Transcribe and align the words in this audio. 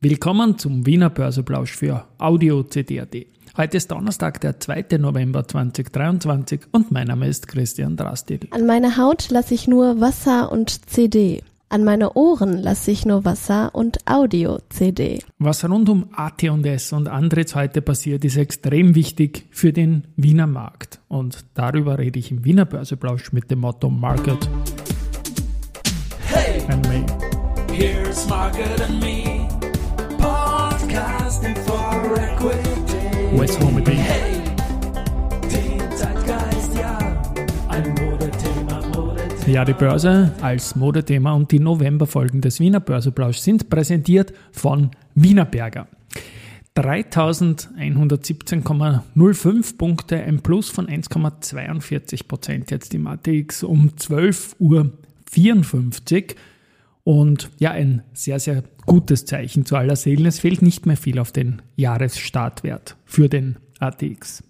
Willkommen 0.00 0.58
zum 0.58 0.84
Wiener 0.84 1.08
Börseplausch 1.10 1.72
für 1.72 2.04
Audio 2.18 2.62
CD.at. 2.62 3.14
Heute 3.56 3.76
ist 3.78 3.90
Donnerstag, 3.90 4.40
der 4.42 4.60
2. 4.60 4.98
November 4.98 5.48
2023 5.48 6.60
und 6.72 6.92
mein 6.92 7.06
Name 7.06 7.26
ist 7.26 7.48
Christian 7.48 7.96
Drastil. 7.96 8.40
An 8.50 8.66
meine 8.66 8.98
Haut 8.98 9.30
lasse 9.30 9.54
ich 9.54 9.66
nur 9.66 9.98
Wasser 10.00 10.52
und 10.52 10.90
CD. 10.90 11.42
An 11.70 11.82
meine 11.82 12.12
Ohren 12.12 12.58
lasse 12.62 12.90
ich 12.90 13.06
nur 13.06 13.24
Wasser 13.24 13.74
und 13.74 13.98
Audio-CD. 14.06 15.20
Was 15.38 15.64
rund 15.68 15.88
um 15.88 16.06
AT&S 16.14 16.92
und 16.92 17.08
Andritz 17.08 17.54
heute 17.54 17.80
passiert, 17.80 18.24
ist 18.24 18.36
extrem 18.36 18.94
wichtig 18.94 19.46
für 19.50 19.72
den 19.72 20.04
Wiener 20.16 20.46
Markt. 20.46 21.00
Und 21.08 21.44
darüber 21.54 21.98
rede 21.98 22.18
ich 22.18 22.30
im 22.30 22.44
Wiener 22.44 22.66
Börseplausch 22.66 23.32
mit 23.32 23.50
dem 23.50 23.60
Motto 23.60 23.88
Market 23.90 24.48
Hey, 26.28 26.60
and 26.68 26.86
Me. 26.88 27.04
here's 27.72 28.28
Margaret 28.28 28.80
and 28.88 29.00
me, 29.00 29.24
US 32.06 33.58
Home 33.60 33.82
Day. 33.82 33.96
Hey, 33.96 34.40
ja. 36.78 36.98
Ja, 39.48 39.64
die 39.64 39.72
Börse 39.72 40.30
als 40.40 40.76
Modethema 40.76 41.32
und 41.32 41.50
die 41.50 41.58
Novemberfolgen 41.58 42.40
des 42.40 42.60
Wiener 42.60 42.78
Börseplausch 42.78 43.38
sind 43.38 43.68
präsentiert 43.68 44.32
von 44.52 44.92
Wienerberger. 45.16 45.88
3117,05 46.76 49.76
Punkte, 49.76 50.22
ein 50.22 50.42
Plus 50.42 50.70
von 50.70 50.86
1,42 50.86 52.28
Prozent 52.28 52.70
jetzt 52.70 52.94
im 52.94 53.08
ATX 53.08 53.64
um 53.64 53.90
12.54 53.98 54.54
Uhr. 54.60 54.92
Und 57.06 57.52
ja, 57.60 57.70
ein 57.70 58.02
sehr, 58.14 58.40
sehr 58.40 58.64
gutes 58.84 59.26
Zeichen 59.26 59.64
zu 59.64 59.76
aller 59.76 59.94
Seelen. 59.94 60.26
Es 60.26 60.40
fehlt 60.40 60.60
nicht 60.60 60.86
mehr 60.86 60.96
viel 60.96 61.20
auf 61.20 61.30
den 61.30 61.62
Jahresstartwert 61.76 62.96
für 63.04 63.28
den 63.28 63.58
ATX. 63.78 64.42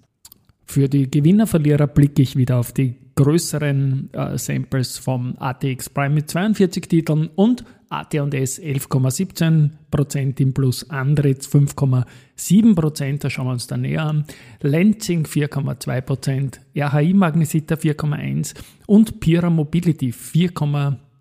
Für 0.65 0.89
die 0.89 1.11
Gewinner-Verlierer 1.11 1.87
blicke 1.87 2.23
ich 2.23 2.35
wieder 2.35 2.57
auf 2.57 2.73
die 2.73 2.97
größeren 3.15 4.09
äh, 4.15 4.39
Samples 4.39 4.97
vom 4.97 5.37
ATX 5.39 5.91
Prime 5.91 6.15
mit 6.15 6.31
42 6.31 6.89
Titeln 6.89 7.29
und 7.35 7.63
AT&S 7.91 8.59
11,17% 8.59 10.41
im 10.41 10.55
Plus, 10.55 10.89
Andritz 10.89 11.49
5,7%, 11.49 13.19
da 13.19 13.29
schauen 13.29 13.49
wir 13.49 13.53
uns 13.53 13.67
da 13.67 13.77
näher 13.77 14.07
an, 14.07 14.25
Lenzing 14.63 15.27
4,2%, 15.27 16.59
RHI 16.75 17.13
Magnesita 17.13 17.75
4,1% 17.75 18.55
und 18.87 19.21
Pira 19.21 19.51
Mobility 19.51 20.13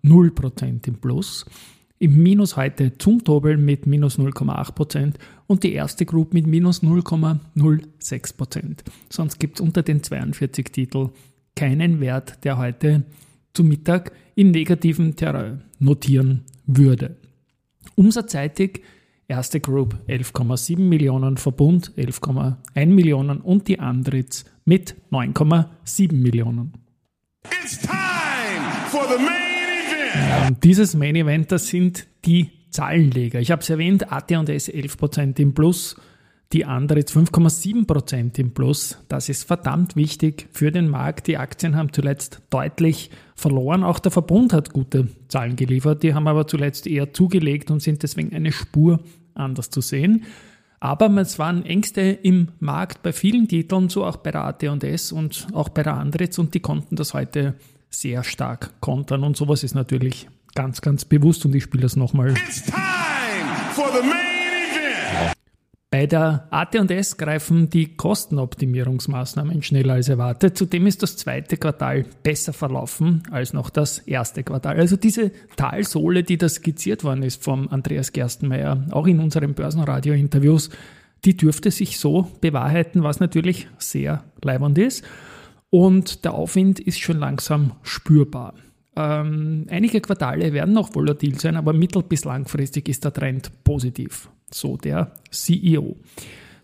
4,0% 0.06 0.88
im 0.88 0.94
Plus. 0.96 1.44
Im 1.98 2.22
Minus 2.22 2.56
heute 2.56 2.98
Zumtobel 2.98 3.56
mit 3.56 3.86
minus 3.86 4.18
0,8% 4.18 5.14
und 5.46 5.62
die 5.62 5.72
erste 5.72 6.04
Group 6.04 6.34
mit 6.34 6.46
minus 6.46 6.82
0,06%. 6.82 8.80
Sonst 9.08 9.38
gibt 9.38 9.58
es 9.58 9.60
unter 9.62 9.82
den 9.82 10.02
42 10.02 10.66
Titeln 10.72 11.10
keinen 11.54 12.00
Wert, 12.00 12.44
der 12.44 12.58
heute 12.58 13.04
zu 13.54 13.64
Mittag 13.64 14.12
in 14.34 14.50
negativem 14.50 15.16
Terrain 15.16 15.62
notieren 15.78 16.42
würde. 16.66 17.16
Umsatzseitig 17.94 18.82
erste 19.26 19.60
Group 19.60 19.96
11,7 20.06 20.78
Millionen, 20.78 21.38
Verbund 21.38 21.92
11,1 21.96 22.86
Millionen 22.86 23.40
und 23.40 23.68
die 23.68 23.80
Andritz 23.80 24.44
mit 24.66 24.96
9,7 25.10 26.12
Millionen. 26.12 26.74
It's 27.62 27.80
time 27.80 28.60
for 28.90 29.06
the 29.08 29.16
main 29.24 29.45
Und 30.46 30.62
dieses 30.64 30.94
Main 30.94 31.16
Event, 31.16 31.50
das 31.52 31.68
sind 31.68 32.06
die 32.24 32.50
Zahlenleger. 32.70 33.40
Ich 33.40 33.50
habe 33.50 33.62
es 33.62 33.70
erwähnt, 33.70 34.12
AT&S 34.12 34.68
11% 34.68 35.40
im 35.40 35.54
Plus, 35.54 35.96
die 36.52 36.64
Andritz 36.64 37.12
5,7% 37.12 38.38
im 38.38 38.54
Plus. 38.54 38.98
Das 39.08 39.28
ist 39.28 39.44
verdammt 39.44 39.96
wichtig 39.96 40.48
für 40.52 40.70
den 40.70 40.88
Markt. 40.88 41.26
Die 41.26 41.38
Aktien 41.38 41.74
haben 41.74 41.92
zuletzt 41.92 42.42
deutlich 42.50 43.10
verloren. 43.34 43.82
Auch 43.82 43.98
der 43.98 44.12
Verbund 44.12 44.52
hat 44.52 44.72
gute 44.72 45.08
Zahlen 45.28 45.56
geliefert. 45.56 46.02
Die 46.02 46.14
haben 46.14 46.28
aber 46.28 46.46
zuletzt 46.46 46.86
eher 46.86 47.12
zugelegt 47.12 47.70
und 47.70 47.80
sind 47.80 48.02
deswegen 48.02 48.34
eine 48.34 48.52
Spur 48.52 49.00
anders 49.34 49.70
zu 49.70 49.80
sehen. 49.80 50.24
Aber 50.78 51.08
es 51.16 51.38
waren 51.38 51.64
Ängste 51.64 52.00
im 52.00 52.48
Markt 52.60 53.02
bei 53.02 53.12
vielen 53.12 53.48
Titeln, 53.48 53.88
so 53.88 54.04
auch 54.04 54.18
bei 54.18 54.30
der 54.30 54.44
AT&S 54.44 55.10
und 55.10 55.48
auch 55.52 55.70
bei 55.70 55.82
der 55.82 55.94
Andritz 55.94 56.38
und 56.38 56.54
die 56.54 56.60
konnten 56.60 56.96
das 56.96 57.14
heute 57.14 57.54
sehr 58.00 58.24
stark 58.24 58.80
kontern 58.80 59.24
und 59.24 59.36
sowas 59.36 59.62
ist 59.64 59.74
natürlich 59.74 60.28
ganz, 60.54 60.80
ganz 60.80 61.04
bewusst 61.04 61.44
und 61.46 61.54
ich 61.54 61.62
spiele 61.64 61.82
das 61.82 61.96
nochmal 61.96 62.30
It's 62.30 62.62
time 62.62 62.76
for 63.72 63.88
the 63.92 64.06
main 64.06 64.12
event. 64.70 65.32
bei 65.90 66.06
der 66.06 66.46
AT&S 66.50 67.16
greifen 67.16 67.70
die 67.70 67.96
Kostenoptimierungsmaßnahmen 67.96 69.62
schneller 69.62 69.94
als 69.94 70.08
erwartet. 70.10 70.58
Zudem 70.58 70.86
ist 70.86 71.02
das 71.02 71.16
zweite 71.16 71.56
Quartal 71.56 72.04
besser 72.22 72.52
verlaufen 72.52 73.22
als 73.30 73.54
noch 73.54 73.70
das 73.70 73.98
erste 74.00 74.42
Quartal. 74.42 74.76
Also 74.76 74.96
diese 74.96 75.30
Talsohle, 75.56 76.22
die 76.22 76.36
da 76.36 76.48
skizziert 76.48 77.02
worden 77.02 77.22
ist 77.22 77.42
vom 77.42 77.68
Andreas 77.68 78.12
Gerstenmeier, 78.12 78.84
auch 78.90 79.06
in 79.06 79.20
unseren 79.20 79.54
Börsenradio-Interviews, 79.54 80.68
die 81.24 81.36
dürfte 81.36 81.70
sich 81.70 81.98
so 81.98 82.30
bewahrheiten, 82.42 83.02
was 83.02 83.20
natürlich 83.20 83.68
sehr 83.78 84.22
leibend 84.42 84.76
ist. 84.76 85.02
Und 85.70 86.24
der 86.24 86.34
Aufwind 86.34 86.80
ist 86.80 87.00
schon 87.00 87.18
langsam 87.18 87.72
spürbar. 87.82 88.54
Ähm, 88.96 89.66
einige 89.68 90.00
Quartale 90.00 90.52
werden 90.52 90.74
noch 90.74 90.94
volatil 90.94 91.38
sein, 91.38 91.56
aber 91.56 91.72
mittel- 91.72 92.02
bis 92.02 92.24
langfristig 92.24 92.88
ist 92.88 93.04
der 93.04 93.12
Trend 93.12 93.50
positiv, 93.62 94.30
so 94.50 94.76
der 94.76 95.12
CEO. 95.30 95.96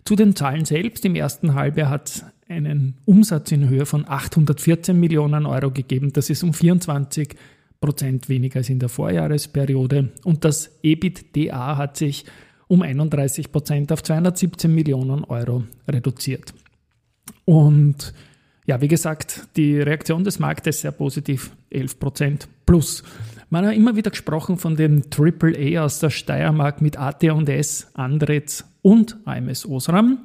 Zu 0.05 0.15
den 0.15 0.35
Zahlen 0.35 0.65
selbst. 0.65 1.05
Im 1.05 1.15
ersten 1.15 1.53
Halbjahr 1.53 1.89
hat 1.89 2.09
es 2.09 2.25
einen 2.49 2.95
Umsatz 3.05 3.51
in 3.51 3.69
Höhe 3.69 3.85
von 3.85 4.05
814 4.07 4.99
Millionen 4.99 5.45
Euro 5.45 5.71
gegeben. 5.71 6.11
Das 6.11 6.29
ist 6.29 6.43
um 6.43 6.53
24 6.53 7.35
Prozent 7.79 8.29
weniger 8.29 8.57
als 8.57 8.69
in 8.69 8.79
der 8.79 8.89
Vorjahresperiode. 8.89 10.09
Und 10.23 10.43
das 10.45 10.71
EBITDA 10.83 11.77
hat 11.77 11.97
sich 11.97 12.25
um 12.67 12.81
31 12.81 13.51
Prozent 13.51 13.91
auf 13.91 14.03
217 14.03 14.73
Millionen 14.73 15.23
Euro 15.25 15.63
reduziert. 15.87 16.53
Und 17.45 18.13
ja, 18.65 18.81
wie 18.81 18.87
gesagt, 18.87 19.47
die 19.55 19.79
Reaktion 19.79 20.23
des 20.23 20.39
Marktes 20.39 20.81
sehr 20.81 20.91
positiv, 20.91 21.51
11% 21.71 22.47
plus. 22.65 23.03
Man 23.49 23.65
hat 23.65 23.75
immer 23.75 23.95
wieder 23.95 24.11
gesprochen 24.11 24.57
von 24.57 24.75
dem 24.75 25.03
AAA 25.15 25.83
aus 25.83 25.99
der 25.99 26.09
Steiermark 26.09 26.81
mit 26.81 26.97
AT&S, 26.97 27.87
Andritz 27.93 28.65
und 28.81 29.17
AMS 29.25 29.65
Osram. 29.65 30.19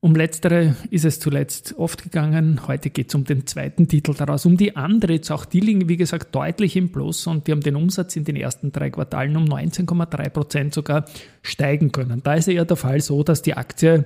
Um 0.00 0.14
letztere 0.14 0.76
ist 0.90 1.04
es 1.04 1.18
zuletzt 1.18 1.74
oft 1.76 2.04
gegangen. 2.04 2.68
Heute 2.68 2.88
geht 2.88 3.08
es 3.08 3.16
um 3.16 3.24
den 3.24 3.48
zweiten 3.48 3.88
Titel 3.88 4.14
daraus, 4.14 4.46
um 4.46 4.56
die 4.56 4.76
Andritz. 4.76 5.30
Auch 5.32 5.44
die 5.44 5.58
liegen, 5.58 5.88
wie 5.88 5.96
gesagt, 5.96 6.32
deutlich 6.36 6.76
im 6.76 6.92
Plus 6.92 7.26
und 7.26 7.48
die 7.48 7.52
haben 7.52 7.62
den 7.62 7.74
Umsatz 7.74 8.14
in 8.14 8.24
den 8.24 8.36
ersten 8.36 8.70
drei 8.70 8.90
Quartalen 8.90 9.36
um 9.36 9.44
19,3 9.44 10.28
Prozent 10.30 10.74
sogar 10.74 11.04
steigen 11.42 11.90
können. 11.90 12.22
Da 12.22 12.34
ist 12.34 12.46
eher 12.46 12.64
der 12.64 12.76
Fall 12.76 13.00
so, 13.00 13.24
dass 13.24 13.42
die 13.42 13.54
Aktie 13.54 14.04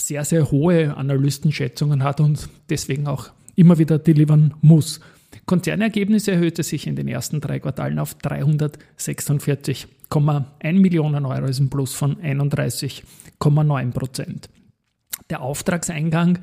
sehr, 0.00 0.24
sehr 0.24 0.50
hohe 0.50 0.96
Analystenschätzungen 0.96 2.02
hat 2.02 2.20
und 2.20 2.48
deswegen 2.70 3.06
auch 3.06 3.30
immer 3.56 3.76
wieder 3.78 3.98
delivern 3.98 4.54
muss. 4.60 5.00
Konzernergebnis 5.46 6.28
erhöhte 6.28 6.62
sich 6.62 6.86
in 6.86 6.94
den 6.96 7.08
ersten 7.08 7.40
drei 7.40 7.58
Quartalen 7.58 7.98
auf 7.98 8.16
346,1 8.16 10.72
Millionen 10.74 11.24
Euro, 11.26 11.46
ist 11.46 11.58
ein 11.58 11.70
Plus 11.70 11.94
von 11.94 12.16
31,9 12.16 13.92
Prozent. 13.92 14.48
Der 15.30 15.40
Auftragseingang 15.42 16.38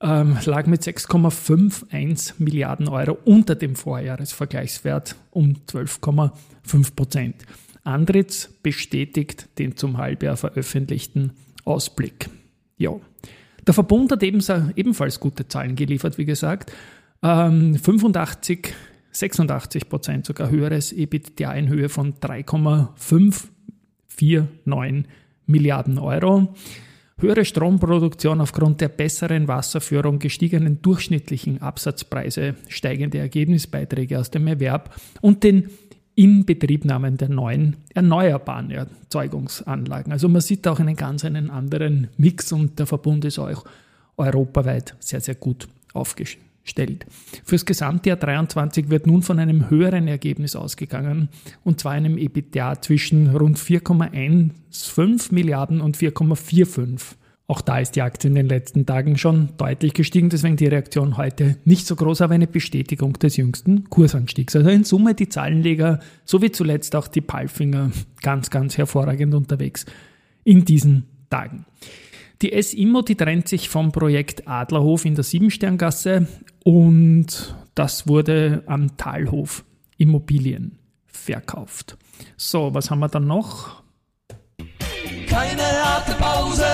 ähm, 0.00 0.38
lag 0.44 0.66
mit 0.66 0.82
6,51 0.82 2.34
Milliarden 2.38 2.88
Euro 2.88 3.16
unter 3.24 3.54
dem 3.54 3.76
Vorjahresvergleichswert 3.76 5.16
um 5.30 5.56
12,5 5.68 6.94
Prozent. 6.94 7.44
Andritz 7.84 8.48
bestätigt 8.62 9.48
den 9.58 9.76
zum 9.76 9.98
Halbjahr 9.98 10.36
veröffentlichten 10.36 11.32
Ausblick. 11.64 12.28
Ja. 12.82 12.92
Der 13.64 13.74
Verbund 13.74 14.10
hat 14.10 14.24
ebenfalls 14.24 15.20
gute 15.20 15.46
Zahlen 15.46 15.76
geliefert, 15.76 16.18
wie 16.18 16.24
gesagt. 16.24 16.72
85, 17.22 18.74
86 19.12 19.88
Prozent 19.88 20.26
sogar 20.26 20.50
höheres 20.50 20.92
EBITDA 20.92 21.52
in 21.52 21.68
Höhe 21.68 21.88
von 21.88 22.14
3,549 22.20 25.04
Milliarden 25.46 25.98
Euro. 25.98 26.54
Höhere 27.18 27.44
Stromproduktion 27.44 28.40
aufgrund 28.40 28.80
der 28.80 28.88
besseren 28.88 29.46
Wasserführung, 29.46 30.18
gestiegenen 30.18 30.82
durchschnittlichen 30.82 31.62
Absatzpreise, 31.62 32.56
steigende 32.66 33.18
Ergebnisbeiträge 33.18 34.18
aus 34.18 34.32
dem 34.32 34.48
Erwerb 34.48 34.92
und 35.20 35.44
den 35.44 35.70
Inbetriebnahmen 36.14 37.16
der 37.16 37.28
neuen 37.28 37.76
erneuerbaren 37.94 38.70
Erzeugungsanlagen. 38.70 40.12
Also 40.12 40.28
man 40.28 40.40
sieht 40.40 40.66
auch 40.68 40.78
einen 40.78 40.96
ganz 40.96 41.24
einen 41.24 41.50
anderen 41.50 42.08
Mix 42.16 42.52
und 42.52 42.78
der 42.78 42.86
Verbund 42.86 43.24
ist 43.24 43.38
auch 43.38 43.64
europaweit 44.16 44.94
sehr, 45.00 45.20
sehr 45.20 45.34
gut 45.34 45.68
aufgestellt 45.94 46.46
stellt. 46.64 47.06
Fürs 47.44 47.64
Gesamtjahr 47.64 48.16
23 48.16 48.88
wird 48.88 49.06
nun 49.06 49.22
von 49.22 49.38
einem 49.38 49.70
höheren 49.70 50.08
Ergebnis 50.08 50.56
ausgegangen, 50.56 51.28
und 51.64 51.80
zwar 51.80 51.92
einem 51.92 52.18
EBITDA 52.18 52.80
zwischen 52.80 53.28
rund 53.28 53.58
4,15 53.58 55.34
Milliarden 55.34 55.80
und 55.80 55.96
4,45 55.96 57.16
auch 57.46 57.60
da 57.60 57.78
ist 57.78 57.96
die 57.96 58.02
Aktie 58.02 58.28
in 58.28 58.34
den 58.34 58.48
letzten 58.48 58.86
Tagen 58.86 59.18
schon 59.18 59.50
deutlich 59.56 59.94
gestiegen, 59.94 60.30
deswegen 60.30 60.56
die 60.56 60.66
Reaktion 60.66 61.16
heute 61.16 61.56
nicht 61.64 61.86
so 61.86 61.96
groß, 61.96 62.22
aber 62.22 62.34
eine 62.34 62.46
Bestätigung 62.46 63.14
des 63.14 63.36
jüngsten 63.36 63.90
Kursanstiegs. 63.90 64.56
Also 64.56 64.70
in 64.70 64.84
Summe 64.84 65.14
die 65.14 65.28
Zahlenleger, 65.28 66.00
so 66.24 66.40
wie 66.40 66.52
zuletzt 66.52 66.94
auch 66.96 67.08
die 67.08 67.20
Palfinger, 67.20 67.90
ganz, 68.22 68.50
ganz 68.50 68.78
hervorragend 68.78 69.34
unterwegs 69.34 69.84
in 70.44 70.64
diesen 70.64 71.08
Tagen. 71.30 71.66
Die 72.42 72.52
S-Immo, 72.52 73.02
die 73.02 73.14
trennt 73.14 73.48
sich 73.48 73.68
vom 73.68 73.92
Projekt 73.92 74.48
Adlerhof 74.48 75.04
in 75.04 75.14
der 75.14 75.24
Siebensterngasse 75.24 76.26
und 76.64 77.54
das 77.74 78.08
wurde 78.08 78.62
am 78.66 78.96
Talhof 78.96 79.64
Immobilien 79.96 80.78
verkauft. 81.06 81.96
So, 82.36 82.74
was 82.74 82.90
haben 82.90 83.00
wir 83.00 83.08
dann 83.08 83.26
noch? 83.26 83.82
Keine 85.28 85.62
harte 85.62 86.12
Pause, 86.14 86.66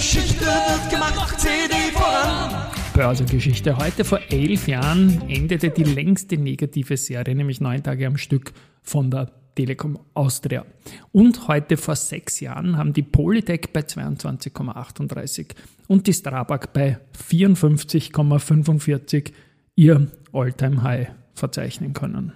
Geschichte 0.00 0.46
wird 0.46 0.90
gemacht, 0.90 1.38
CD 1.38 1.74
voran. 1.92 2.72
Börsengeschichte. 2.94 3.76
Heute 3.76 4.02
vor 4.02 4.18
elf 4.30 4.66
Jahren 4.66 5.28
endete 5.28 5.68
die 5.68 5.84
längste 5.84 6.38
negative 6.38 6.96
Serie, 6.96 7.34
nämlich 7.34 7.60
neun 7.60 7.82
Tage 7.82 8.06
am 8.06 8.16
Stück 8.16 8.54
von 8.82 9.10
der 9.10 9.30
Telekom 9.54 9.98
Austria. 10.14 10.64
Und 11.12 11.48
heute 11.48 11.76
vor 11.76 11.96
sechs 11.96 12.40
Jahren 12.40 12.78
haben 12.78 12.94
die 12.94 13.02
Polytech 13.02 13.74
bei 13.74 13.80
22,38 13.80 15.48
und 15.86 16.06
die 16.06 16.14
Strabag 16.14 16.72
bei 16.72 16.98
54,45 17.28 19.32
ihr 19.76 20.06
Alltime 20.32 20.82
high 20.82 21.08
verzeichnen 21.34 21.92
können. 21.92 22.32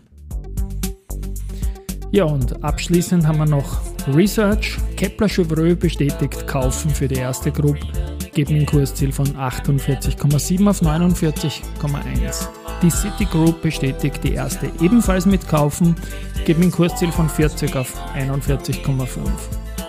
Ja, 2.14 2.26
und 2.26 2.62
abschließend 2.62 3.26
haben 3.26 3.38
wir 3.38 3.46
noch 3.46 3.81
Research. 4.14 4.78
Kepler 4.96 5.28
Chevreux 5.28 5.75
bestätigt 5.75 6.46
Kaufen 6.46 6.88
für 6.88 7.08
die 7.08 7.16
erste 7.16 7.50
Group, 7.50 7.76
geben 8.32 8.55
ein 8.55 8.66
Kursziel 8.66 9.11
von 9.11 9.26
48,7 9.26 10.70
auf 10.70 10.81
49,1. 10.81 12.46
Die 12.82 12.90
Citigroup 12.90 13.61
bestätigt 13.61 14.22
die 14.22 14.34
erste 14.34 14.70
ebenfalls 14.81 15.26
mit 15.26 15.49
Kaufen, 15.49 15.96
geben 16.44 16.62
ein 16.62 16.70
Kursziel 16.70 17.11
von 17.11 17.28
40 17.28 17.75
auf 17.75 17.93
41,5. 18.17 19.08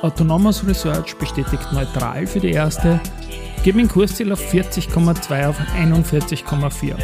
Autonomous 0.02 0.66
Research 0.66 1.16
bestätigt 1.18 1.72
neutral 1.74 2.26
für 2.26 2.40
die 2.40 2.54
erste, 2.54 3.00
geben 3.64 3.82
ein 3.82 3.88
Kursziel 3.88 4.32
auf 4.34 4.42
40,2 4.52 5.48
auf 5.48 5.60
41,4. 5.80 6.96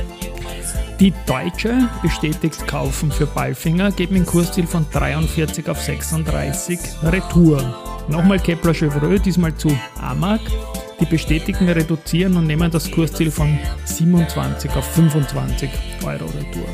Die 1.02 1.14
Deutsche 1.26 1.90
bestätigt 2.04 2.68
Kaufen 2.68 3.12
für 3.12 3.26
Ballfinger, 3.26 3.90
geben 3.90 4.18
ein 4.18 4.26
Kursziel 4.28 4.68
von 4.68 4.86
43 4.94 5.68
auf 5.68 5.82
36 5.82 6.78
Retour. 7.02 8.04
Nochmal 8.08 8.38
Kepler 8.38 8.72
Chevreux, 8.72 9.20
diesmal 9.20 9.56
zu 9.56 9.76
Amag. 10.00 10.42
Die 11.00 11.06
bestätigen 11.06 11.68
reduzieren 11.70 12.38
und 12.38 12.46
nehmen 12.46 12.70
das 12.70 12.92
Kursziel 12.92 13.32
von 13.32 13.58
27 13.86 14.70
auf 14.76 14.86
25 14.92 15.72
Euro 16.04 16.26
Retour. 16.26 16.70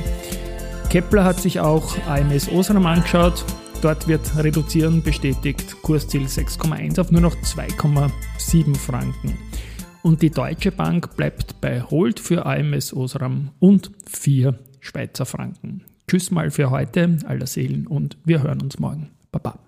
Kepler 0.90 1.24
hat 1.24 1.40
sich 1.40 1.62
auch 1.62 1.96
AMS 2.06 2.50
Osram 2.52 2.86
angeschaut. 2.86 3.46
Dort 3.82 4.10
wird 4.10 4.36
reduzieren 4.36 5.02
bestätigt, 5.02 5.82
Kursziel 5.84 6.26
6,1 6.26 7.00
auf 7.00 7.12
nur 7.12 7.22
noch 7.22 7.36
2,7 7.38 8.76
Franken. 8.76 9.47
Und 10.08 10.22
die 10.22 10.30
Deutsche 10.30 10.72
Bank 10.72 11.18
bleibt 11.18 11.60
bei 11.60 11.82
Hold 11.82 12.22
für 12.22 12.46
AMS 12.46 12.94
Osram 12.94 13.50
und 13.60 13.92
4 14.06 14.58
Schweizer 14.80 15.26
Franken. 15.26 15.84
Tschüss 16.08 16.32
mal 16.32 16.50
für 16.50 16.70
heute, 16.70 17.18
aller 17.26 17.46
Seelen 17.46 17.88
und 17.88 18.18
wir 18.24 18.42
hören 18.42 18.62
uns 18.62 18.80
morgen. 18.80 19.10
Baba. 19.34 19.67